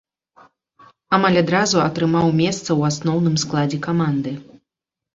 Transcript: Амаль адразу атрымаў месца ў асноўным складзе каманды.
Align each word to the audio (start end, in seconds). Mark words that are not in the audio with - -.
Амаль 1.17 1.37
адразу 1.43 1.77
атрымаў 1.87 2.27
месца 2.41 2.65
ў 2.79 2.95
асноўным 2.95 3.39
складзе 3.47 3.85
каманды. 3.89 4.39